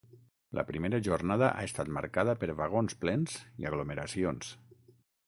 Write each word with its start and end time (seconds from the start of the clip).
La 0.59 0.63
primera 0.69 0.99
jornada 1.07 1.49
ha 1.51 1.65
estat 1.69 1.91
marcada 1.97 2.35
per 2.45 2.49
vagons 2.63 2.97
plens 3.05 3.37
i 3.65 3.69
aglomeracions. 3.73 4.51